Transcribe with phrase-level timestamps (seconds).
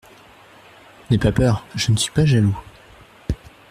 [1.11, 2.57] N'aie pas peur, je ne suis pas jaloux.